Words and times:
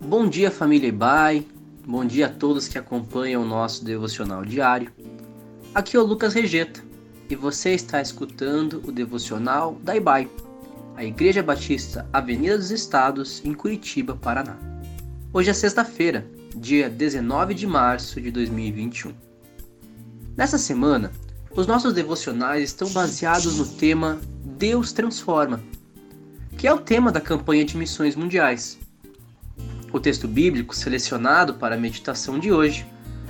Bom 0.00 0.28
dia, 0.28 0.50
família 0.50 0.88
Ibai. 0.88 1.46
Bom 1.86 2.04
dia 2.04 2.26
a 2.26 2.30
todos 2.30 2.68
que 2.68 2.78
acompanham 2.78 3.42
o 3.42 3.46
nosso 3.46 3.84
devocional 3.84 4.44
diário. 4.44 4.92
Aqui 5.74 5.96
é 5.96 6.00
o 6.00 6.04
Lucas 6.04 6.34
Regeta 6.34 6.80
e 7.28 7.34
você 7.34 7.70
está 7.70 8.00
escutando 8.00 8.82
o 8.86 8.92
devocional 8.92 9.74
da 9.82 9.96
Ibai, 9.96 10.28
a 10.94 11.04
Igreja 11.04 11.42
Batista 11.42 12.08
Avenida 12.12 12.56
dos 12.56 12.70
Estados, 12.70 13.42
em 13.44 13.52
Curitiba, 13.52 14.14
Paraná. 14.14 14.56
Hoje 15.32 15.50
é 15.50 15.52
sexta-feira, 15.52 16.26
dia 16.54 16.88
19 16.88 17.54
de 17.54 17.66
março 17.66 18.20
de 18.20 18.30
2021. 18.30 19.12
Nessa 20.36 20.58
semana, 20.58 21.10
os 21.56 21.66
nossos 21.66 21.92
devocionais 21.92 22.62
estão 22.62 22.88
baseados 22.90 23.58
no 23.58 23.66
tema 23.66 24.20
Deus 24.44 24.92
Transforma, 24.92 25.60
que 26.64 26.68
é 26.68 26.72
o 26.72 26.80
tema 26.80 27.12
da 27.12 27.20
campanha 27.20 27.62
de 27.62 27.76
missões 27.76 28.16
mundiais. 28.16 28.78
O 29.92 30.00
texto 30.00 30.26
bíblico 30.26 30.74
selecionado 30.74 31.52
para 31.52 31.74
a 31.74 31.78
meditação 31.78 32.38
de 32.38 32.50
hoje 32.50 32.86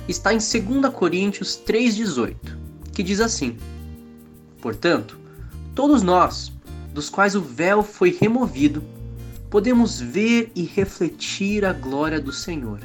está 0.07 0.33
em 0.33 0.37
2 0.37 0.93
Coríntios 0.93 1.61
3,18, 1.67 2.33
que 2.93 3.03
diz 3.03 3.19
assim: 3.19 3.57
Portanto, 4.61 5.19
todos 5.75 6.01
nós, 6.01 6.49
dos 6.93 7.09
quais 7.09 7.35
o 7.35 7.41
véu 7.41 7.83
foi 7.83 8.17
removido, 8.17 8.81
podemos 9.49 9.99
ver 9.99 10.49
e 10.55 10.63
refletir 10.63 11.65
a 11.65 11.73
glória 11.73 12.21
do 12.21 12.31
Senhor. 12.31 12.79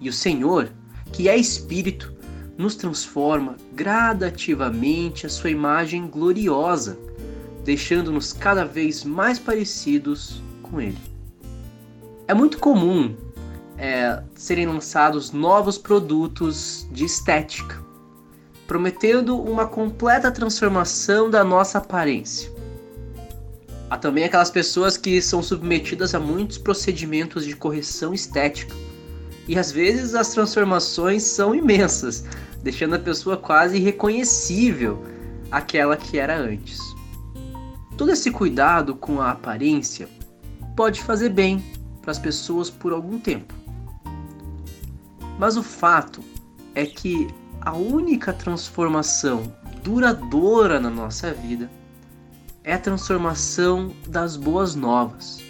E 0.00 0.08
o 0.08 0.14
Senhor, 0.14 0.72
que 1.12 1.28
é 1.28 1.36
Espírito, 1.36 2.10
nos 2.56 2.74
transforma 2.74 3.54
gradativamente 3.74 5.26
a 5.26 5.28
sua 5.28 5.50
imagem 5.50 6.06
gloriosa, 6.06 6.98
deixando-nos 7.68 8.32
cada 8.32 8.64
vez 8.64 9.04
mais 9.04 9.38
parecidos 9.38 10.40
com 10.62 10.80
Ele. 10.80 10.96
É 12.26 12.32
muito 12.32 12.56
comum 12.56 13.14
é, 13.76 14.22
serem 14.34 14.66
lançados 14.66 15.32
novos 15.32 15.76
produtos 15.76 16.88
de 16.90 17.04
estética, 17.04 17.78
prometendo 18.66 19.38
uma 19.38 19.66
completa 19.66 20.30
transformação 20.30 21.28
da 21.28 21.44
nossa 21.44 21.76
aparência. 21.76 22.50
Há 23.90 23.98
também 23.98 24.24
aquelas 24.24 24.50
pessoas 24.50 24.96
que 24.96 25.20
são 25.20 25.42
submetidas 25.42 26.14
a 26.14 26.18
muitos 26.18 26.56
procedimentos 26.56 27.44
de 27.44 27.54
correção 27.54 28.14
estética. 28.14 28.74
E 29.46 29.58
às 29.58 29.70
vezes 29.70 30.14
as 30.14 30.30
transformações 30.30 31.22
são 31.22 31.54
imensas, 31.54 32.24
deixando 32.62 32.94
a 32.94 32.98
pessoa 32.98 33.36
quase 33.36 33.76
irreconhecível 33.76 35.02
aquela 35.50 35.98
que 35.98 36.16
era 36.18 36.34
antes. 36.34 36.96
Todo 37.98 38.12
esse 38.12 38.30
cuidado 38.30 38.94
com 38.94 39.20
a 39.20 39.32
aparência 39.32 40.08
pode 40.76 41.02
fazer 41.02 41.30
bem 41.30 41.58
para 42.00 42.12
as 42.12 42.18
pessoas 42.18 42.70
por 42.70 42.92
algum 42.92 43.18
tempo. 43.18 43.52
Mas 45.36 45.56
o 45.56 45.64
fato 45.64 46.22
é 46.76 46.86
que 46.86 47.26
a 47.60 47.72
única 47.74 48.32
transformação 48.32 49.52
duradoura 49.82 50.78
na 50.78 50.88
nossa 50.88 51.34
vida 51.34 51.68
é 52.62 52.74
a 52.74 52.78
transformação 52.78 53.92
das 54.06 54.36
boas 54.36 54.76
novas, 54.76 55.40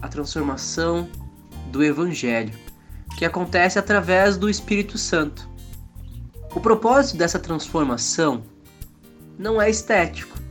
a 0.00 0.08
transformação 0.08 1.08
do 1.70 1.84
Evangelho, 1.84 2.52
que 3.16 3.24
acontece 3.24 3.78
através 3.78 4.36
do 4.36 4.50
Espírito 4.50 4.98
Santo. 4.98 5.48
O 6.52 6.60
propósito 6.60 7.16
dessa 7.16 7.38
transformação 7.38 8.42
não 9.38 9.62
é 9.62 9.70
estético, 9.70 10.42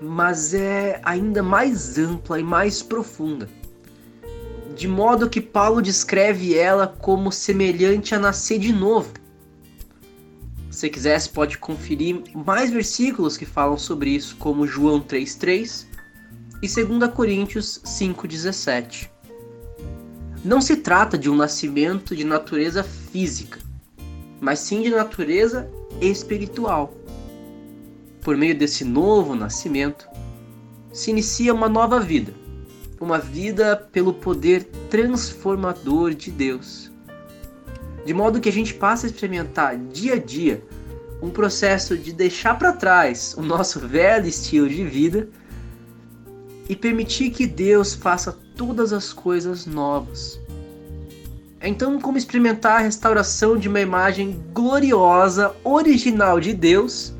mas 0.00 0.54
é 0.54 1.00
ainda 1.04 1.42
mais 1.42 1.98
ampla 1.98 2.40
e 2.40 2.42
mais 2.42 2.82
profunda. 2.82 3.48
De 4.74 4.88
modo 4.88 5.28
que 5.28 5.40
Paulo 5.40 5.82
descreve 5.82 6.56
ela 6.56 6.86
como 6.86 7.30
semelhante 7.30 8.14
a 8.14 8.18
nascer 8.18 8.58
de 8.58 8.72
novo 8.72 9.12
se 10.80 10.88
quiser, 10.88 11.20
você 11.20 11.28
pode 11.28 11.58
conferir 11.58 12.22
mais 12.32 12.70
versículos 12.70 13.36
que 13.36 13.44
falam 13.44 13.76
sobre 13.76 14.10
isso, 14.10 14.36
como 14.36 14.66
João 14.66 15.00
3,3 15.00 15.84
e 16.62 16.84
2 16.86 17.12
Coríntios 17.12 17.82
5,17. 17.84 19.10
Não 20.42 20.60
se 20.60 20.76
trata 20.76 21.18
de 21.18 21.28
um 21.28 21.36
nascimento 21.36 22.16
de 22.16 22.24
natureza 22.24 22.82
física, 22.82 23.58
mas 24.40 24.60
sim 24.60 24.80
de 24.80 24.90
natureza 24.90 25.68
espiritual. 26.00 26.94
Por 28.22 28.36
meio 28.36 28.56
desse 28.56 28.84
novo 28.84 29.34
nascimento, 29.34 30.08
se 30.92 31.10
inicia 31.10 31.54
uma 31.54 31.68
nova 31.68 32.00
vida, 32.00 32.34
uma 33.00 33.18
vida 33.18 33.76
pelo 33.90 34.12
poder 34.12 34.64
transformador 34.90 36.14
de 36.14 36.30
Deus 36.30 36.90
de 38.04 38.14
modo 38.14 38.40
que 38.40 38.48
a 38.48 38.52
gente 38.52 38.74
passa 38.74 39.06
a 39.06 39.10
experimentar 39.10 39.76
dia 39.76 40.14
a 40.14 40.18
dia 40.18 40.62
um 41.22 41.30
processo 41.30 41.96
de 41.96 42.12
deixar 42.12 42.58
para 42.58 42.72
trás 42.72 43.34
o 43.36 43.42
nosso 43.42 43.78
velho 43.80 44.26
estilo 44.26 44.68
de 44.68 44.84
vida 44.84 45.28
e 46.68 46.74
permitir 46.74 47.30
que 47.30 47.46
Deus 47.46 47.94
faça 47.94 48.32
todas 48.56 48.92
as 48.92 49.12
coisas 49.12 49.66
novas. 49.66 50.40
É 51.60 51.68
então 51.68 52.00
como 52.00 52.16
experimentar 52.16 52.80
a 52.80 52.84
restauração 52.84 53.56
de 53.58 53.68
uma 53.68 53.80
imagem 53.80 54.42
gloriosa, 54.54 55.54
original 55.62 56.40
de 56.40 56.54
Deus 56.54 57.12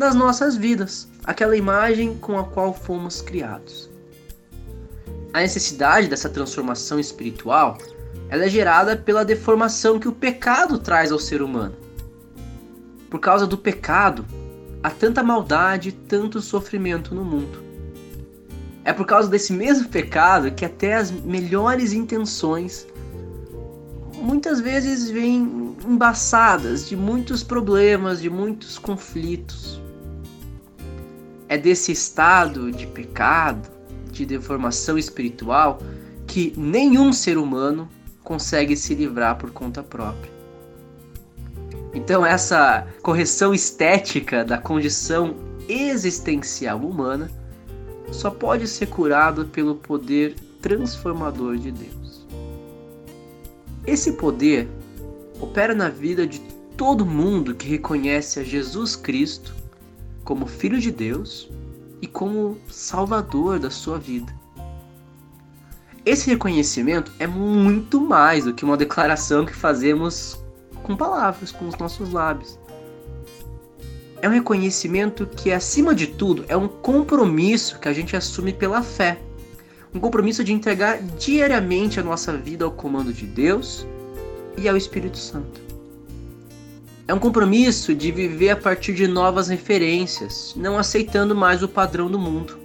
nas 0.00 0.14
nossas 0.14 0.56
vidas, 0.56 1.06
aquela 1.24 1.54
imagem 1.54 2.16
com 2.16 2.38
a 2.38 2.44
qual 2.44 2.72
fomos 2.72 3.20
criados. 3.20 3.90
A 5.30 5.40
necessidade 5.42 6.08
dessa 6.08 6.30
transformação 6.30 6.98
espiritual 6.98 7.76
ela 8.30 8.46
é 8.46 8.48
gerada 8.48 8.96
pela 8.96 9.26
deformação 9.26 9.98
que 9.98 10.08
o 10.08 10.12
pecado 10.12 10.78
traz 10.78 11.12
ao 11.12 11.18
ser 11.18 11.42
humano. 11.42 11.76
Por 13.10 13.20
causa 13.20 13.46
do 13.46 13.58
pecado, 13.58 14.24
há 14.82 14.88
tanta 14.88 15.22
maldade, 15.22 15.92
tanto 15.92 16.40
sofrimento 16.40 17.14
no 17.14 17.22
mundo. 17.22 17.62
É 18.82 18.94
por 18.94 19.04
causa 19.04 19.28
desse 19.28 19.52
mesmo 19.52 19.86
pecado 19.90 20.50
que 20.52 20.64
até 20.64 20.94
as 20.94 21.10
melhores 21.10 21.92
intenções 21.92 22.86
muitas 24.14 24.60
vezes 24.60 25.10
vêm 25.10 25.76
embaçadas 25.86 26.88
de 26.88 26.96
muitos 26.96 27.42
problemas, 27.42 28.22
de 28.22 28.30
muitos 28.30 28.78
conflitos. 28.78 29.78
É 31.50 31.58
desse 31.58 31.90
estado 31.90 32.70
de 32.70 32.86
pecado, 32.86 33.68
de 34.12 34.24
deformação 34.24 34.96
espiritual, 34.96 35.80
que 36.24 36.54
nenhum 36.56 37.12
ser 37.12 37.36
humano 37.36 37.88
consegue 38.22 38.76
se 38.76 38.94
livrar 38.94 39.36
por 39.36 39.50
conta 39.50 39.82
própria. 39.82 40.30
Então, 41.92 42.24
essa 42.24 42.86
correção 43.02 43.52
estética 43.52 44.44
da 44.44 44.58
condição 44.58 45.34
existencial 45.68 46.78
humana 46.78 47.28
só 48.12 48.30
pode 48.30 48.68
ser 48.68 48.86
curado 48.86 49.46
pelo 49.46 49.74
poder 49.74 50.36
transformador 50.62 51.56
de 51.56 51.72
Deus. 51.72 52.28
Esse 53.84 54.12
poder 54.12 54.68
opera 55.40 55.74
na 55.74 55.88
vida 55.88 56.24
de 56.28 56.38
todo 56.76 57.04
mundo 57.04 57.56
que 57.56 57.66
reconhece 57.68 58.38
a 58.38 58.44
Jesus 58.44 58.94
Cristo 58.94 59.58
como 60.24 60.46
Filho 60.46 60.80
de 60.80 60.90
Deus 60.90 61.48
e 62.02 62.06
como 62.06 62.58
Salvador 62.68 63.58
da 63.58 63.70
sua 63.70 63.98
vida. 63.98 64.34
Esse 66.04 66.30
reconhecimento 66.30 67.12
é 67.18 67.26
muito 67.26 68.00
mais 68.00 68.44
do 68.44 68.54
que 68.54 68.64
uma 68.64 68.76
declaração 68.76 69.44
que 69.44 69.54
fazemos 69.54 70.38
com 70.82 70.96
palavras, 70.96 71.52
com 71.52 71.68
os 71.68 71.76
nossos 71.76 72.12
lábios. 72.12 72.58
É 74.22 74.28
um 74.28 74.32
reconhecimento 74.32 75.26
que, 75.26 75.52
acima 75.52 75.94
de 75.94 76.06
tudo, 76.06 76.44
é 76.48 76.56
um 76.56 76.68
compromisso 76.68 77.78
que 77.78 77.88
a 77.88 77.92
gente 77.92 78.16
assume 78.16 78.52
pela 78.52 78.82
fé. 78.82 79.20
Um 79.94 80.00
compromisso 80.00 80.44
de 80.44 80.52
entregar 80.52 81.02
diariamente 81.18 81.98
a 81.98 82.02
nossa 82.02 82.36
vida 82.36 82.64
ao 82.64 82.70
comando 82.70 83.12
de 83.12 83.26
Deus 83.26 83.86
e 84.56 84.68
ao 84.68 84.76
Espírito 84.76 85.18
Santo. 85.18 85.69
É 87.10 87.12
um 87.12 87.18
compromisso 87.18 87.92
de 87.92 88.12
viver 88.12 88.50
a 88.50 88.56
partir 88.56 88.94
de 88.94 89.08
novas 89.08 89.48
referências, 89.48 90.54
não 90.56 90.78
aceitando 90.78 91.34
mais 91.34 91.60
o 91.60 91.66
padrão 91.66 92.08
do 92.08 92.20
mundo. 92.20 92.56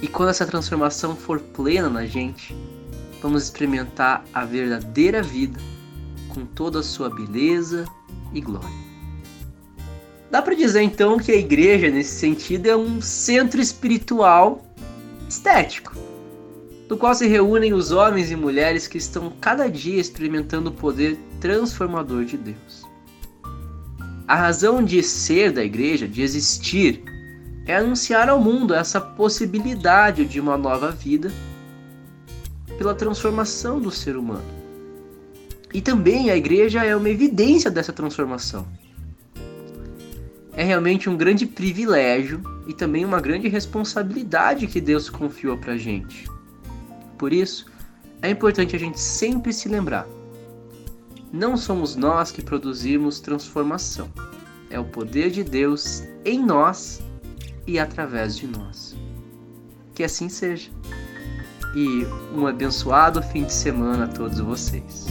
E 0.00 0.06
quando 0.06 0.28
essa 0.28 0.46
transformação 0.46 1.16
for 1.16 1.40
plena 1.40 1.90
na 1.90 2.06
gente, 2.06 2.54
vamos 3.20 3.42
experimentar 3.42 4.24
a 4.32 4.44
verdadeira 4.44 5.20
vida 5.20 5.58
com 6.28 6.46
toda 6.46 6.78
a 6.78 6.82
sua 6.84 7.10
beleza 7.10 7.84
e 8.32 8.40
glória. 8.40 8.70
Dá 10.30 10.40
para 10.40 10.54
dizer 10.54 10.82
então 10.82 11.18
que 11.18 11.32
a 11.32 11.36
igreja, 11.36 11.90
nesse 11.90 12.14
sentido, 12.20 12.66
é 12.66 12.76
um 12.76 13.00
centro 13.00 13.60
espiritual 13.60 14.64
estético, 15.28 15.92
no 16.88 16.96
qual 16.96 17.14
se 17.14 17.26
reúnem 17.26 17.74
os 17.74 17.90
homens 17.92 18.30
e 18.30 18.36
mulheres 18.36 18.88
que 18.88 18.96
estão 18.96 19.32
cada 19.40 19.68
dia 19.68 20.00
experimentando 20.00 20.70
o 20.70 20.72
poder 20.72 21.18
transformador 21.38 22.24
de 22.24 22.36
Deus. 22.36 22.88
A 24.26 24.34
razão 24.34 24.82
de 24.82 25.02
ser 25.02 25.52
da 25.52 25.64
igreja, 25.64 26.08
de 26.08 26.22
existir, 26.22 27.02
é 27.66 27.76
anunciar 27.76 28.28
ao 28.28 28.40
mundo 28.40 28.74
essa 28.74 29.00
possibilidade 29.00 30.24
de 30.24 30.40
uma 30.40 30.56
nova 30.56 30.90
vida 30.90 31.30
pela 32.78 32.94
transformação 32.94 33.78
do 33.78 33.90
ser 33.90 34.16
humano. 34.16 34.44
E 35.72 35.82
também 35.82 36.30
a 36.30 36.36
igreja 36.36 36.82
é 36.84 36.96
uma 36.96 37.10
evidência 37.10 37.70
dessa 37.70 37.92
transformação. 37.92 38.66
É 40.54 40.64
realmente 40.64 41.10
um 41.10 41.16
grande 41.16 41.46
privilégio 41.46 42.42
e 42.66 42.72
também 42.72 43.04
uma 43.04 43.20
grande 43.20 43.48
responsabilidade 43.48 44.66
que 44.66 44.80
Deus 44.80 45.10
confiou 45.10 45.58
para 45.58 45.74
a 45.74 45.78
gente. 45.78 46.24
Por 47.18 47.32
isso, 47.32 47.66
é 48.22 48.30
importante 48.30 48.74
a 48.74 48.78
gente 48.78 48.98
sempre 48.98 49.52
se 49.52 49.68
lembrar: 49.68 50.06
não 51.32 51.56
somos 51.56 51.96
nós 51.96 52.30
que 52.30 52.42
produzimos 52.42 53.20
transformação, 53.20 54.08
é 54.70 54.78
o 54.78 54.84
poder 54.84 55.30
de 55.30 55.42
Deus 55.42 56.04
em 56.24 56.42
nós 56.42 57.02
e 57.66 57.78
através 57.78 58.36
de 58.36 58.46
nós. 58.46 58.96
Que 59.94 60.04
assim 60.04 60.28
seja. 60.28 60.70
E 61.74 62.06
um 62.34 62.46
abençoado 62.46 63.22
fim 63.22 63.44
de 63.44 63.52
semana 63.52 64.04
a 64.04 64.08
todos 64.08 64.40
vocês. 64.40 65.06